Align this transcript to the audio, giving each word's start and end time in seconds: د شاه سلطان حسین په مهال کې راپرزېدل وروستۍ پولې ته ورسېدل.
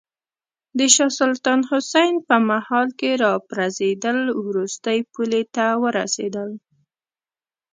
د 0.77 0.79
شاه 0.95 1.11
سلطان 1.19 1.59
حسین 1.69 2.13
په 2.27 2.35
مهال 2.49 2.87
کې 2.99 3.09
راپرزېدل 3.23 4.19
وروستۍ 4.47 4.99
پولې 5.13 5.41
ته 5.55 5.65
ورسېدل. 5.83 6.49